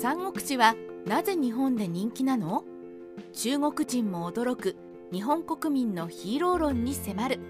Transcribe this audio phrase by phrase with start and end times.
[0.00, 2.62] 三国志はなぜ日本で人気なの？
[3.32, 4.76] 中国人も驚く
[5.10, 7.40] 日本国民のヒーロー論に迫る。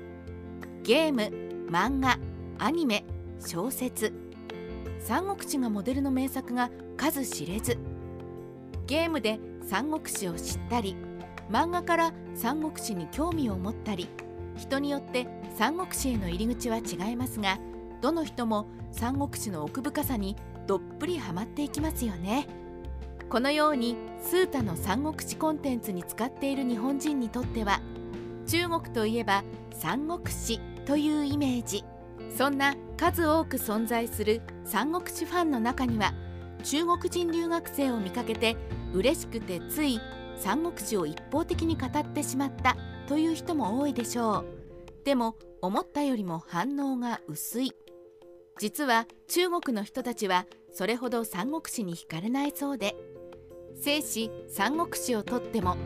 [0.83, 2.19] ゲーム漫画
[2.59, 3.05] アニメ
[3.39, 4.15] 小説。
[4.99, 7.77] 三国志がモデルの名作が数知れず。
[8.87, 9.39] ゲームで
[9.69, 10.97] 三国志を知ったり
[11.51, 14.09] 漫画から三国志に興味を持ったり
[14.57, 15.27] 人によって
[15.59, 17.59] 三国志への入り口は違いますが
[18.01, 20.37] どの人も三国志の奥深さに
[20.69, 22.47] どっぷりハマっていきますよね。
[23.31, 27.81] このようにスータの三国志コンテンツに使っている日本人にとっては
[28.47, 31.85] 中国といえば三国志というイメージ。
[32.37, 36.13] そんな数多く存在する三国志ファンの中には
[36.63, 38.57] 中国人留学生を見かけて
[38.93, 40.01] 嬉しくてつい
[40.37, 44.45] 三国志を一方的に語ってしまったという人も多いでしょう。
[45.07, 47.73] でも思ったよりも反応が薄い。
[48.59, 52.97] 実は中国の人たちはそれほど三国志に惹かれないそうで
[53.81, 55.77] 正史三国志をとっても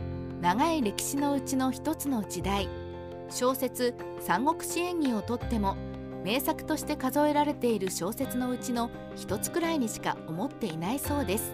[0.41, 2.67] 長い歴史のうちの一つの時代
[3.29, 5.75] 小説「三国志演義」をとっても
[6.23, 11.53] 名作として数えられている小説のうちの一つくらいにしか思っていないそうです。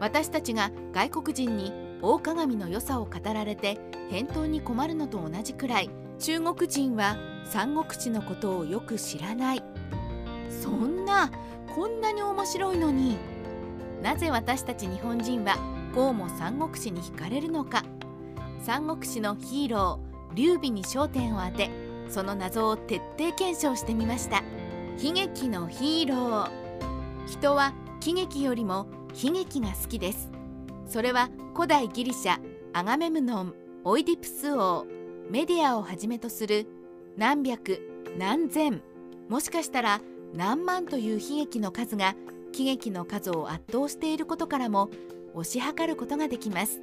[0.00, 3.78] 私たちが外国人に大鏡の良さを語られて
[4.10, 9.62] 返答に困るのと同じくらい中国人は三国志のことをよく知らない。
[10.50, 11.30] そんな
[11.74, 13.16] こんなに面白いのに。
[14.02, 15.56] なぜ私たち日本人は
[15.94, 17.84] こうも三国志に惹かれるのか。
[18.60, 21.70] 三国志のヒーロー劉備に焦点を当て
[22.08, 24.42] その謎を徹底検証してみました。
[25.02, 26.50] 悲劇のヒーロー。
[27.26, 28.86] 人は喜劇よりも
[29.22, 30.30] 悲劇が好きです。
[30.86, 32.38] それは古代ギリシャ
[32.72, 34.86] アガメムノンオイディプス王。
[35.30, 36.66] メディアをはじめとする
[37.16, 37.80] 何百
[38.18, 38.82] 何千
[39.28, 40.00] もしかしたら
[40.34, 42.16] 何万という悲劇の数が
[42.52, 44.90] 喜劇の数を圧倒していることからも
[45.34, 46.80] 推し量ることができます。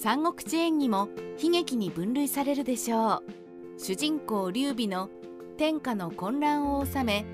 [0.00, 1.08] 三国志演義も
[1.42, 3.80] 悲劇に分類されるでしょう。
[3.80, 5.10] 主人公劉備の
[5.56, 7.24] 天下の混乱を収め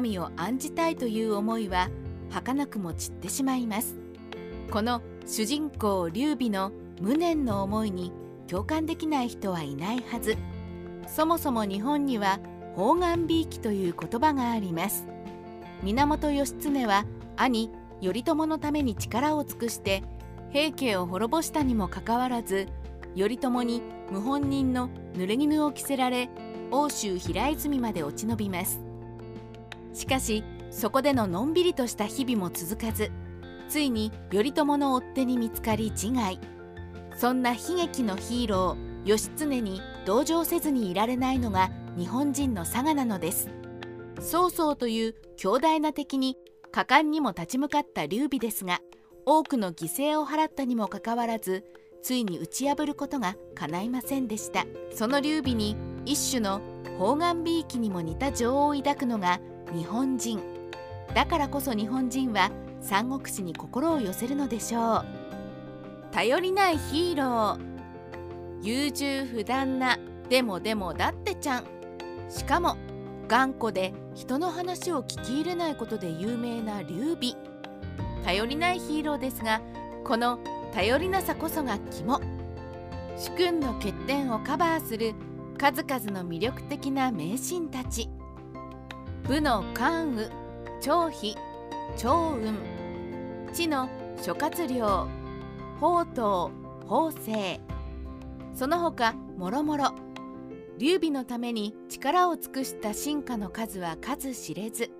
[0.00, 1.90] 民を案じたいという思いは
[2.30, 3.96] 儚くも散ってしまいます。
[4.70, 8.12] この主人公劉備の無念の思いに
[8.46, 10.36] 共感できない人はいないはず。
[11.06, 12.40] そもそも日本には
[12.80, 15.06] 方眼美意気という言葉があります。
[15.82, 17.04] 源義経は
[17.36, 17.70] 兄
[18.00, 20.02] 頼朝のために力を尽くして
[20.50, 22.68] 平家を滅ぼしたにもかかわらず
[23.14, 26.30] 頼朝に謀反人の濡れ衣を着せられ
[26.70, 28.80] 奥州平泉まで落ち延びます。
[29.92, 33.10] しかしそこでののんびりとした日々も続かず
[33.68, 36.40] ついに頼朝の追っ手に見つかり自害。
[37.14, 43.48] そんな悲劇のヒーロー義経に同情せずにいられないのが日本人の佐賀なのです。
[44.20, 46.36] 曹操という強大な敵に
[46.70, 48.80] 果敢にも立ち向かった劉備ですが
[49.26, 51.64] 多くの犠牲を払ったにもかかわらず
[52.02, 54.66] ついに打ち破ることが叶いませんでした。
[54.94, 56.60] その劉備に一種の
[56.98, 59.40] 方眼美意気にも似た情を抱くのが
[59.74, 60.40] 日本人。
[61.14, 65.04] だからこそ日本人は三国志に心を寄せるのでしょう。
[66.12, 67.70] 頼りないヒーロー。
[68.62, 71.79] 優柔不断なでもでもだってちゃん。
[72.30, 72.76] しかも
[73.28, 77.34] 頑固で人の話を聞き入れないことで有名な劉備。
[78.24, 79.60] 頼りないヒーローですが
[80.04, 80.38] この
[80.72, 82.20] 頼りなさこそが肝。
[83.16, 85.14] 主君の欠点をカバーする
[85.58, 88.08] 数々の魅力的な名臣たち。
[89.24, 90.30] 武の関羽
[90.80, 91.36] 張飛
[91.96, 92.58] 長雲。
[93.52, 93.88] 地の
[94.22, 95.08] 諸葛亮
[95.80, 96.50] 宝刀
[96.86, 97.60] 法政
[98.54, 99.92] その他もろもろ
[100.80, 104.90] 劉備のために力を尽くした進化の数は数知れず。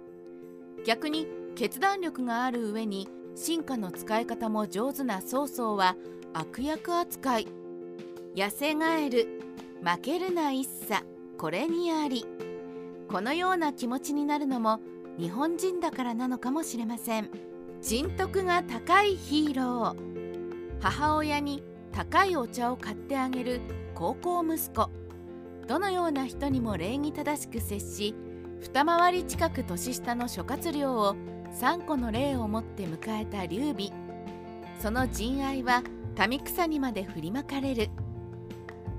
[0.85, 1.27] 逆に
[1.57, 5.97] 決断力がある上に進化の使い方も上手な曹操は
[6.35, 7.49] 悪役扱い。
[8.37, 9.41] 痩せガエル
[9.83, 11.03] 負けるな一茶
[11.39, 12.27] これにあり。
[13.09, 14.81] このような気持ちになるのも
[15.19, 17.31] 日本人だからなのかもしれません。
[17.81, 19.97] 人徳が高いヒーロー。
[20.83, 23.63] 母親に高いお茶を買ってあげる
[23.95, 25.00] 高校息子。
[25.67, 28.15] どのような人にも礼儀正しく接し
[28.61, 31.17] 二回り近く年下の諸葛亮を
[31.55, 33.91] 3個の霊を持って迎えた劉備。
[34.81, 35.83] その仁愛は
[36.29, 37.89] 民草にまで振りまかれる。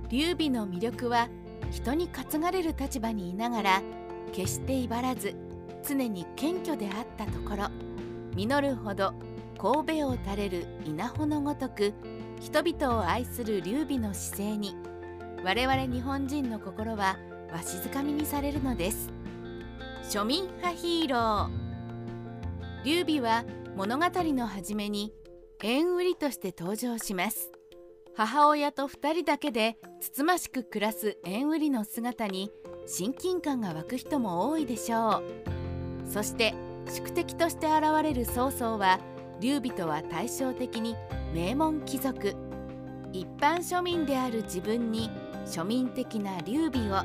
[0.09, 1.29] 劉備の魅力は
[1.71, 3.81] 人に担がれる立場にいながら
[4.33, 5.35] 決して威張らず
[5.87, 7.69] 常に謙虚であったところ。
[8.35, 9.13] 実るほど
[9.57, 11.93] 神戸を垂れる稲穂のごとく
[12.39, 14.75] 人々を愛する劉備の姿勢に
[15.43, 17.17] 我々日本人の心は
[17.51, 19.09] わしづかみにされるのです。
[20.03, 21.49] 庶民派ヒーロー。
[22.85, 23.43] 劉備は
[23.75, 25.11] 物語の初めに
[25.63, 27.51] 縁売りとして登場します。
[28.15, 32.51] 母親と2人だけでつつましく暮らす縁売りの姿に
[32.85, 35.23] 親近感が湧く人も多いでしょ
[36.05, 36.07] う。
[36.07, 36.53] そして
[36.87, 38.99] 宿敵として現れる曹操は
[39.39, 40.95] 劉備とは対照的に
[41.33, 42.35] 名門貴族。
[43.11, 45.09] 一般庶民である自分に
[45.45, 47.03] 庶民的な劉備を。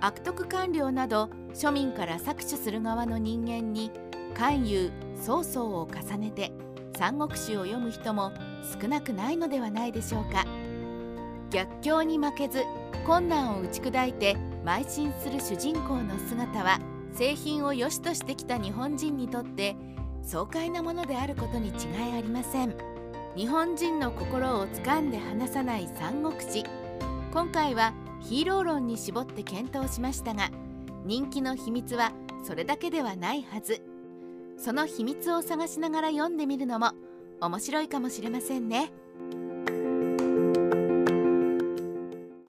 [0.00, 3.92] 悪徳官僚など庶民から搾取する側の人間に
[4.34, 6.50] 勧誘曹操を重ねて
[6.98, 8.32] 三国志を読む人も
[8.80, 10.44] 少なくないのではないでしょうか。
[11.50, 12.64] 逆境に負けず
[13.06, 16.80] 困難を打ち砕いて邁進する主人公の姿は
[17.12, 19.76] 製品を良しとしてきた日本人にとって
[20.22, 21.72] 爽快なものであることに違
[22.10, 22.74] いありません。
[23.36, 26.64] 日本人の心をつかんで離さない三国志。
[27.32, 30.50] 今回はヒーロー論に絞って検討しましたが
[31.06, 32.12] 人気の秘密は
[32.44, 33.80] それだけではないはず
[34.58, 36.90] その秘密を探しながら読んでみるのも
[37.40, 38.92] 面白いかもしれませんね。